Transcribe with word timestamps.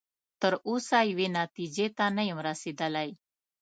تر 0.41 0.53
اوسه 0.69 0.97
یوې 1.11 1.27
نتیجې 1.39 1.87
ته 1.97 2.05
نه 2.15 2.23
یم 2.29 2.39
رسیدلی. 2.47 3.09